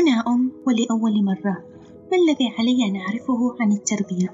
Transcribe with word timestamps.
أنا 0.00 0.24
أم 0.26 0.52
ولأول 0.66 1.24
مرة 1.24 1.64
ما 2.10 2.16
الذي 2.16 2.48
علي 2.58 2.84
أن 2.88 2.96
أعرفه 2.96 3.56
عن 3.60 3.72
التربية؟ 3.72 4.28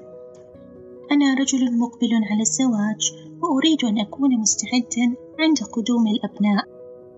أنا 1.11 1.33
رجل 1.33 1.77
مقبل 1.77 2.09
على 2.31 2.41
الزواج 2.41 3.13
وأريد 3.41 3.85
أن 3.85 3.99
أكون 3.99 4.39
مستعدا 4.39 5.15
عند 5.39 5.57
قدوم 5.57 6.07
الأبناء 6.07 6.65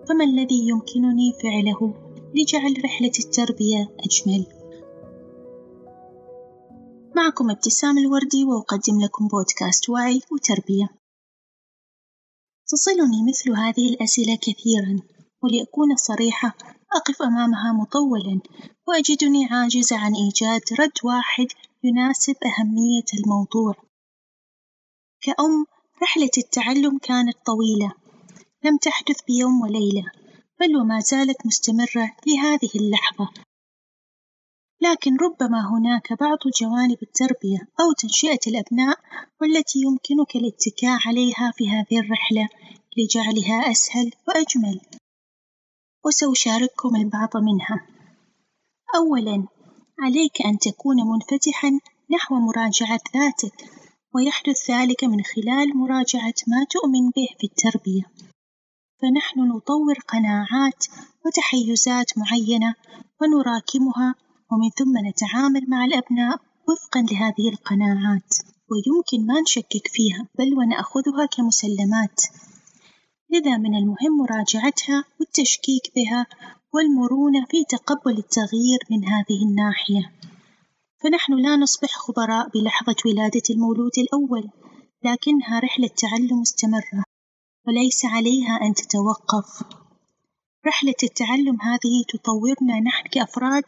فما 0.09 0.23
الذي 0.23 0.67
يمكنني 0.67 1.33
فعله 1.43 1.93
لجعل 2.35 2.83
رحلة 2.85 3.11
التربية 3.19 3.95
أجمل؟ 3.99 4.45
معكم 7.15 7.49
ابتسام 7.49 7.97
الوردي 7.97 8.45
وأقدم 8.45 9.01
لكم 9.01 9.27
بودكاست 9.27 9.89
وعي 9.89 10.21
وتربية 10.31 10.89
تصلني 12.67 13.23
مثل 13.29 13.51
هذه 13.51 13.89
الأسئلة 13.89 14.35
كثيرا 14.35 14.99
ولأكون 15.43 15.95
صريحة 15.95 16.57
أقف 16.93 17.21
أمامها 17.21 17.73
مطولا. 17.73 18.41
وأجدني 18.87 19.45
عاجزة 19.45 19.97
عن 19.97 20.13
إيجاد 20.15 20.61
رد 20.79 20.97
واحد 21.03 21.47
يناسب 21.83 22.35
أهمية 22.45 23.09
الموضوع. 23.19 23.73
كأم 25.21 25.65
رحلة 26.03 26.31
التعلم 26.37 26.97
كانت 26.97 27.37
طويلة. 27.45 27.91
لم 28.63 28.77
تحدث 28.77 29.21
بيوم 29.27 29.61
وليلة 29.61 30.11
بل 30.59 30.77
وما 30.77 30.99
زالت 30.99 31.45
مستمرة 31.45 32.15
لهذه 32.27 32.69
اللحظة. 32.75 33.29
لكن 34.81 35.17
ربما 35.21 35.69
هناك 35.71 36.13
بعض 36.13 36.37
جوانب 36.61 36.97
التربية 37.03 37.59
أو 37.79 37.93
تنشئة 37.97 38.39
الأبناء 38.47 38.99
والتي 39.41 39.79
يمكنك 39.79 40.35
الاتكاء 40.35 40.99
عليها 41.07 41.51
في 41.55 41.69
هذه 41.69 41.99
الرحلة 41.99 42.49
لجعلها 42.97 43.71
أسهل 43.71 44.11
وأجمل. 44.27 44.81
وسأشارككم 46.05 46.95
البعض 46.95 47.37
منها. 47.37 47.85
أولاً 48.95 49.47
عليك 49.99 50.45
أن 50.45 50.57
تكون 50.57 50.95
منفتحًا 51.11 51.79
نحو 52.11 52.35
مراجعة 52.35 52.99
ذاتك 53.17 53.69
ويحدث 54.15 54.71
ذلك 54.71 55.03
من 55.03 55.23
خلال 55.23 55.77
مراجعة 55.77 56.33
ما 56.47 56.65
تؤمن 56.69 57.09
به 57.15 57.27
في 57.39 57.47
التربية. 57.47 58.03
فنحن 59.01 59.39
نطور 59.39 59.93
قناعات 60.07 60.85
وتحيزات 61.25 62.17
معينة 62.17 62.75
ونراكمها 63.21 64.15
ومن 64.51 64.69
ثم 64.69 65.07
نتعامل 65.07 65.65
مع 65.67 65.85
الأبناء 65.85 66.41
وفقًا 66.69 67.01
لهذه 67.11 67.49
القناعات. 67.49 68.33
ويمكن 68.71 69.27
ما 69.27 69.41
نشكك 69.41 69.87
فيها 69.87 70.27
بل 70.39 70.57
ونأخذها 70.57 71.25
كمسلمات. 71.25 72.21
لذا 73.31 73.57
من 73.57 73.75
المهم 73.75 74.17
مراجعتها 74.21 75.03
والتشكيك 75.19 75.91
بها 75.95 76.25
والمرونة 76.73 77.45
في 77.49 77.63
تقبل 77.69 78.17
التغيير 78.17 78.79
من 78.91 79.05
هذه 79.05 79.43
الناحية. 79.49 80.13
فنحن 81.03 81.33
لا 81.33 81.55
نصبح 81.55 81.89
خبراء 81.89 82.49
بلحظة 82.49 82.95
ولادة 83.05 83.41
المولود 83.49 83.91
الأول 83.97 84.49
لكنها 85.03 85.59
رحلة 85.59 85.87
تعلم 85.87 86.41
مستمرة 86.41 87.03
وليس 87.67 88.05
عليها 88.05 88.59
أن 88.61 88.73
تتوقف. 88.73 89.63
رحلة 90.67 90.99
التعلم 91.03 91.61
هذه 91.61 92.03
تطورنا 92.09 92.79
نحن 92.79 93.09
كأفراد 93.09 93.63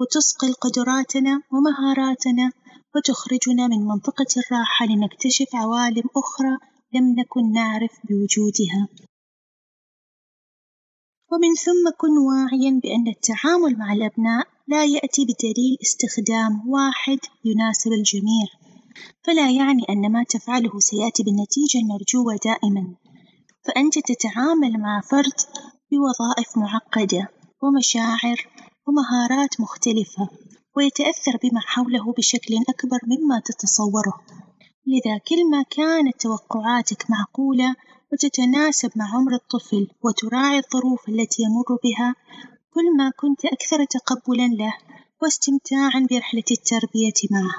وتصقل 0.00 0.52
قدراتنا 0.52 1.42
ومهاراتنا 1.52 2.52
وتخرجنا 2.94 3.66
من 3.66 3.86
منطقة 3.86 4.26
الراحة 4.36 4.86
لنكتشف 4.86 5.54
عوالم 5.54 6.04
أخرى 6.16 6.75
لم 6.96 7.20
نكن 7.20 7.52
نعرف 7.52 7.92
بوجودها. 8.04 8.88
ومن 11.32 11.54
ثم 11.54 11.90
كن 11.98 12.18
واعيًا 12.18 12.80
بأن 12.82 13.08
التعامل 13.08 13.78
مع 13.78 13.92
الأبناء 13.92 14.46
لا 14.68 14.84
يأتي 14.84 15.24
بدليل 15.24 15.76
استخدام 15.82 16.68
واحد 16.68 17.18
يناسب 17.44 17.92
الجميع، 17.92 18.46
فلا 19.24 19.50
يعني 19.50 19.82
أن 19.90 20.12
ما 20.12 20.24
تفعله 20.28 20.78
سيأتي 20.78 21.22
بالنتيجة 21.22 21.78
المرجوة 21.78 22.38
دائمًا، 22.44 22.94
فأنت 23.64 23.98
تتعامل 23.98 24.80
مع 24.80 25.00
فرد 25.00 25.38
بوظائف 25.90 26.58
معقدة 26.58 27.28
ومشاعر 27.62 28.48
ومهارات 28.86 29.60
مختلفة، 29.60 30.28
ويتأثر 30.76 31.38
بما 31.42 31.60
حوله 31.60 32.12
بشكل 32.18 32.54
أكبر 32.68 32.98
مما 33.06 33.42
تتصوره، 33.44 34.14
لذا 34.86 35.18
كل 35.28 35.50
ما 35.50 35.62
كانت 35.62 36.20
توقعاتك 36.20 37.04
معقولة 37.10 37.74
وتتناسب 38.12 38.90
مع 38.96 39.16
عمر 39.16 39.34
الطفل 39.34 39.88
وتراعي 40.04 40.58
الظروف 40.58 41.08
التي 41.08 41.42
يمر 41.42 41.78
بها 41.84 42.14
كل 42.74 42.96
ما 42.96 43.10
كنت 43.16 43.44
أكثر 43.44 43.84
تقبلًا 43.84 44.46
له 44.46 44.74
واستمتاعًا 45.22 46.06
برحلة 46.10 46.48
التربية 46.50 47.20
معه. 47.30 47.54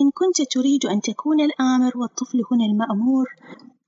إن 0.00 0.10
كنت 0.14 0.52
تريد 0.52 0.86
أن 0.86 1.00
تكون 1.00 1.40
الآمر 1.40 1.98
والطفل 1.98 2.42
هنا 2.52 2.64
المأمور 2.64 3.26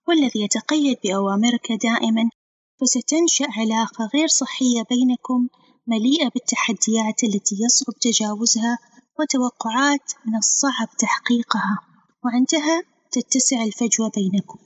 والذي 0.09 0.43
يتقيد 0.43 0.97
بأوامرك 1.05 1.73
دائمًا 1.73 2.31
فستنشأ 2.81 3.47
علاقة 3.61 4.11
غير 4.15 4.29
صحية 4.29 4.83
بينكم 4.91 5.49
مليئة 5.87 6.29
بالتحديات 6.29 7.25
التي 7.25 7.57
يصعب 7.65 7.95
تجاوزها 8.01 8.79
وتوقعات 9.19 10.13
من 10.27 10.37
الصعب 10.37 10.89
تحقيقها. 10.99 11.79
وعندها 12.25 12.83
تتسع 13.13 13.63
الفجوة 13.63 14.11
بينكم. 14.17 14.59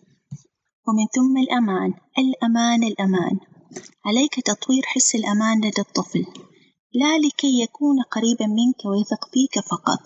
ومن 0.88 1.06
ثم 1.14 1.38
الأمان. 1.38 1.94
الأمان 2.18 2.82
الأمان. 2.84 3.38
عليك 4.04 4.40
تطوير 4.40 4.82
حس 4.86 5.14
الأمان 5.14 5.58
لدى 5.58 5.80
الطفل. 5.80 6.24
لا 6.94 7.18
لكي 7.18 7.60
يكون 7.62 8.02
قريبًا 8.02 8.46
منك 8.46 8.84
ويثق 8.84 9.24
فيك 9.32 9.60
فقط. 9.60 10.02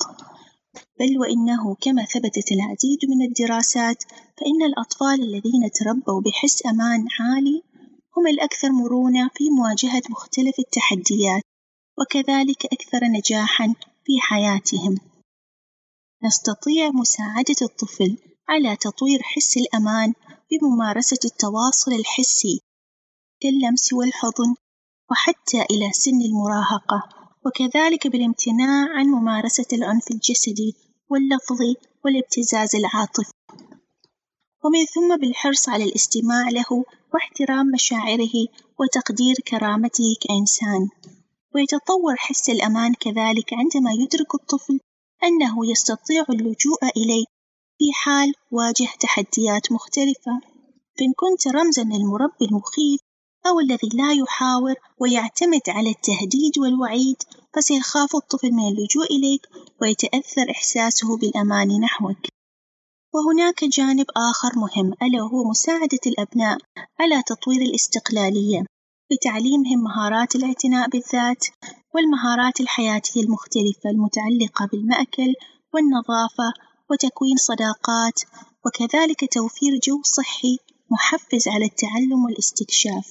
بل 1.00 1.18
وإنه 1.18 1.74
كما 1.80 2.04
ثبتت 2.04 2.52
العديد 2.52 2.98
من 3.10 3.26
الدراسات 3.28 4.02
فإن 4.38 4.62
الأطفال 4.62 5.22
الذين 5.22 5.70
تربوا 5.74 6.20
بحس 6.20 6.66
أمان 6.66 7.06
عالي 7.20 7.62
هم 8.16 8.26
الأكثر 8.26 8.72
مرونة 8.72 9.30
في 9.34 9.50
مواجهة 9.50 10.02
مختلف 10.10 10.54
التحديات. 10.58 11.42
وكذلك 11.98 12.66
أكثر 12.66 13.04
نجاحًا 13.04 13.74
في 14.10 14.20
حياتهم. 14.20 14.98
نستطيع 16.24 16.90
مساعدة 16.90 17.60
الطفل 17.62 18.16
على 18.48 18.76
تطوير 18.76 19.22
حس 19.22 19.56
الأمان 19.56 20.12
بممارسة 20.50 21.18
التواصل 21.24 21.92
الحسي 21.92 22.60
كاللمس 23.40 23.92
والحضن 23.92 24.54
وحتى 25.10 25.62
إلى 25.70 25.92
سن 25.92 26.20
المراهقة 26.22 27.02
وكذلك 27.46 28.06
بالامتناع 28.06 28.88
عن 28.98 29.06
ممارسة 29.06 29.66
العنف 29.72 30.10
الجسدي 30.10 30.74
واللفظي 31.10 31.74
والابتزاز 32.04 32.76
العاطفي. 32.76 33.32
ومن 34.64 34.84
ثم 34.94 35.16
بالحرص 35.20 35.68
على 35.68 35.84
الاستماع 35.84 36.48
له 36.48 36.84
واحترام 37.14 37.66
مشاعره 37.66 38.46
وتقدير 38.80 39.34
كرامته 39.48 40.16
كإنسان. 40.20 40.88
ويتطور 41.54 42.16
حس 42.16 42.50
الأمان 42.50 42.94
كذلك 42.94 43.54
عندما 43.54 43.92
يدرك 43.92 44.34
الطفل 44.34 44.80
أنه 45.24 45.70
يستطيع 45.70 46.24
اللجوء 46.30 46.84
إليه 46.96 47.24
في 47.78 47.92
حال 47.92 48.32
واجه 48.50 48.88
تحديات 49.00 49.72
مختلفة 49.72 50.40
فإن 50.98 51.12
كنت 51.16 51.48
رمزًا 51.48 51.82
للمربي 51.82 52.44
المخيف 52.44 53.00
أو 53.46 53.60
الذي 53.60 53.88
لا 53.94 54.12
يحاور 54.12 54.74
ويعتمد 54.98 55.60
على 55.68 55.90
التهديد 55.90 56.58
والوعيد 56.58 57.16
فسيخاف 57.54 58.16
الطفل 58.16 58.52
من 58.52 58.68
اللجوء 58.68 59.06
إليك 59.10 59.46
ويتأثر 59.82 60.50
إحساسه 60.50 61.16
بالأمان 61.16 61.80
نحوك. 61.80 62.16
وهناك 63.14 63.64
جانب 63.64 64.06
آخر 64.16 64.58
مهم 64.58 64.94
ألا 65.02 65.22
وهو 65.22 65.50
مساعدة 65.50 65.98
الأبناء 66.06 66.58
على 67.00 67.22
تطوير 67.22 67.62
الاستقلالية 67.62 68.64
بتعليمهم 69.12 69.78
مهارات 69.84 70.36
الاعتناء 70.36 70.88
بالذات 70.88 71.44
والمهارات 71.94 72.60
الحياتية 72.60 73.20
المختلفة 73.22 73.90
المتعلقة 73.90 74.66
بالمأكل 74.72 75.34
والنظافة 75.74 76.52
وتكوين 76.90 77.36
صداقات 77.36 78.20
وكذلك 78.66 79.32
توفير 79.34 79.72
جو 79.86 80.02
صحي 80.02 80.56
محفز 80.90 81.48
على 81.48 81.64
التعلم 81.64 82.24
والاستكشاف. 82.24 83.06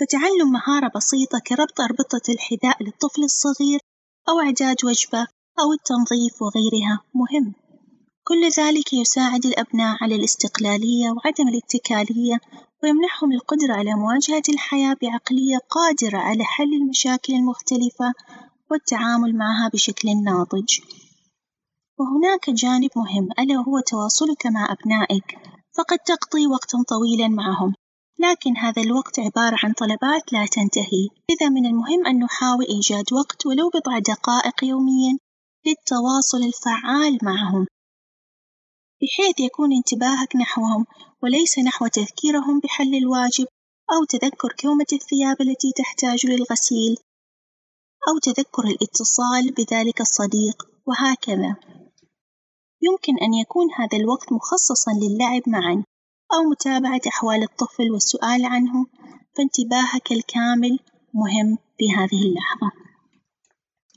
فتعلم 0.00 0.52
مهارة 0.52 0.90
بسيطة 0.96 1.38
كربط 1.38 1.80
أربطة 1.80 2.26
الحذاء 2.28 2.82
للطفل 2.82 3.22
الصغير 3.24 3.80
أو 4.28 4.40
إعداد 4.40 4.76
وجبة 4.84 5.26
أو 5.60 5.72
التنظيف 5.72 6.42
وغيرها 6.42 7.00
مهم. 7.14 7.54
كل 8.24 8.48
ذلك 8.58 8.92
يساعد 8.92 9.46
الأبناء 9.46 9.96
على 10.00 10.14
الاستقلالية 10.14 11.10
وعدم 11.10 11.48
الاتكالية 11.48 12.40
ويمنحهم 12.82 13.32
القدرة 13.32 13.74
على 13.74 13.94
مواجهة 13.94 14.42
الحياة 14.48 14.96
بعقلية 15.02 15.58
قادرة 15.70 16.18
على 16.18 16.44
حل 16.44 16.74
المشاكل 16.74 17.32
المختلفة 17.32 18.12
والتعامل 18.70 19.36
معها 19.36 19.70
بشكل 19.74 20.08
ناضج. 20.24 20.80
وهناك 21.98 22.50
جانب 22.50 22.90
مهم 22.96 23.28
ألا 23.38 23.58
وهو 23.60 23.80
تواصلك 23.80 24.46
مع 24.46 24.72
أبنائك، 24.72 25.38
فقد 25.78 25.98
تقضي 25.98 26.46
وقتًا 26.46 26.78
طويلًا 26.88 27.28
معهم، 27.28 27.74
لكن 28.18 28.56
هذا 28.56 28.82
الوقت 28.82 29.18
عبارة 29.18 29.56
عن 29.62 29.72
طلبات 29.72 30.32
لا 30.32 30.46
تنتهي، 30.46 31.08
لذا 31.30 31.48
من 31.48 31.66
المهم 31.66 32.06
أن 32.06 32.18
نحاول 32.18 32.64
إيجاد 32.64 33.12
وقت 33.12 33.46
ولو 33.46 33.68
بضع 33.68 33.98
دقائق 33.98 34.64
يوميًا 34.64 35.18
للتواصل 35.66 36.38
الفعال 36.38 37.18
معهم، 37.22 37.66
بحيث 39.02 39.40
يكون 39.40 39.72
انتباهك 39.72 40.36
نحوهم 40.36 40.86
وليس 41.22 41.58
نحو 41.58 41.86
تذكيرهم 41.86 42.60
بحل 42.60 42.94
الواجب 42.94 43.46
أو 43.92 44.04
تذكر 44.04 44.52
كومة 44.60 44.86
الثياب 44.92 45.40
التي 45.40 45.72
تحتاج 45.76 46.26
للغسيل 46.26 46.96
أو 48.08 48.18
تذكر 48.22 48.64
الاتصال 48.64 49.52
بذلك 49.56 50.00
الصديق 50.00 50.68
وهكذا، 50.86 51.56
يمكن 52.82 53.18
أن 53.22 53.34
يكون 53.34 53.66
هذا 53.74 53.98
الوقت 53.98 54.32
مخصصًا 54.32 54.90
للعب 54.92 55.42
معًا 55.46 55.84
أو 56.34 56.50
متابعة 56.50 57.00
أحوال 57.08 57.42
الطفل 57.42 57.90
والسؤال 57.92 58.44
عنه، 58.44 58.86
فانتباهك 59.36 60.12
الكامل 60.12 60.78
مهم 61.14 61.58
في 61.78 61.92
هذه 61.92 62.22
اللحظة، 62.22 62.81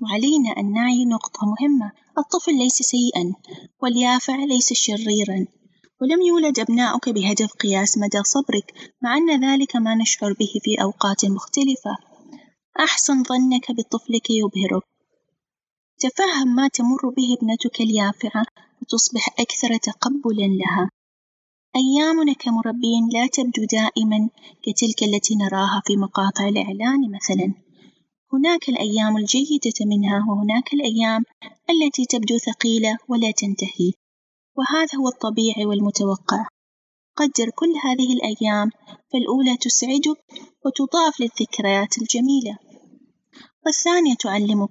وعلينا 0.01 0.50
أن 0.57 0.74
نعي 0.74 1.06
نقطة 1.06 1.39
مهمة. 1.45 1.92
الطفل 2.18 2.57
ليس 2.57 2.74
سيئًا 2.74 3.33
واليافع 3.81 4.36
ليس 4.36 4.74
شريرًا، 4.74 5.45
ولم 6.01 6.21
يولد 6.21 6.59
أبناؤك 6.59 7.09
بهدف 7.09 7.53
قياس 7.53 7.97
مدى 7.97 8.24
صبرك 8.24 8.94
مع 9.01 9.18
أن 9.18 9.45
ذلك 9.45 9.75
ما 9.75 9.95
نشعر 9.95 10.33
به 10.33 10.53
في 10.63 10.81
أوقات 10.81 11.25
مختلفة، 11.25 11.97
أحسن 12.80 13.24
ظنك 13.24 13.71
بطفلك 13.71 14.30
يبهرك، 14.30 14.83
تفهم 16.00 16.56
ما 16.56 16.68
تمر 16.68 17.09
به 17.18 17.38
ابنتك 17.39 17.81
اليافعة 17.81 18.45
وتصبح 18.81 19.30
أكثر 19.39 19.77
تقبلًا 19.77 20.48
لها، 20.48 20.89
أيامنا 21.75 22.33
كمربين 22.33 23.09
لا 23.13 23.27
تبدو 23.27 23.63
دائمًا 23.71 24.30
كتلك 24.63 25.03
التي 25.03 25.36
نراها 25.36 25.81
في 25.86 25.98
مقاطع 25.98 26.48
الإعلان 26.48 27.12
مثلًا، 27.15 27.64
هناك 28.33 28.69
الأيام 28.69 29.18
الجيدة 29.18 29.80
منها 29.81 30.25
وهناك 30.30 30.74
الأيام 30.74 31.24
التي 31.69 32.06
تبدو 32.06 32.38
ثقيلة 32.38 32.98
ولا 33.07 33.31
تنتهي، 33.31 33.92
وهذا 34.57 34.98
هو 35.00 35.07
الطبيعي 35.07 35.66
والمتوقع، 35.66 36.48
قدر 37.16 37.50
كل 37.50 37.74
هذه 37.83 38.13
الأيام 38.13 38.69
فالأولى 39.13 39.57
تسعدك 39.57 40.18
وتضاف 40.66 41.19
للذكريات 41.19 41.98
الجميلة، 41.98 42.57
والثانية 43.66 44.16
تعلمك 44.16 44.69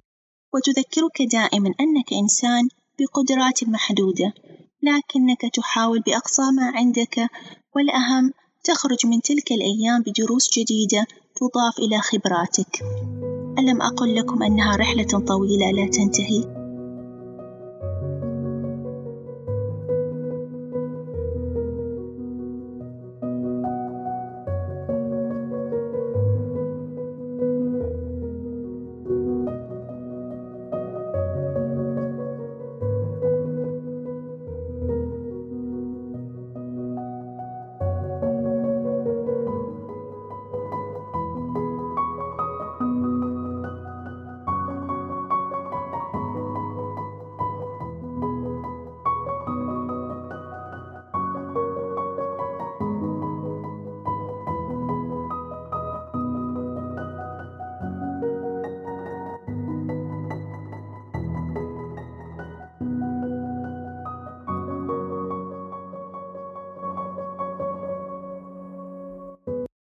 وتذكرك 0.53 1.21
دائمًا 1.21 1.73
أنك 1.79 2.13
إنسان 2.13 2.69
بقدرات 2.99 3.63
محدودة، 3.63 4.33
لكنك 4.81 5.41
تحاول 5.53 5.99
بأقصى 5.99 6.41
ما 6.41 6.71
عندك، 6.75 7.29
والأهم 7.75 8.33
تخرج 8.63 9.05
من 9.05 9.21
تلك 9.21 9.51
الأيام 9.51 10.01
بدروس 10.01 10.59
جديدة 10.59 11.05
تضاف 11.35 11.79
إلى 11.79 11.97
خبراتك، 11.99 12.83
ألم 13.59 13.81
أقل 13.81 14.15
لكم 14.15 14.43
أنها 14.43 14.75
رحلة 14.75 15.19
طويلة 15.27 15.71
لا 15.71 15.89
تنتهي؟ 15.91 16.54